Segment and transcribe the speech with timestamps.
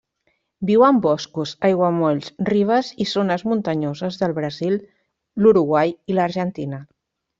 [0.67, 4.81] Viu en boscos, aiguamolls, ribes i zones muntanyoses del Brasil,
[5.45, 6.83] l'Uruguai i l'Argentina.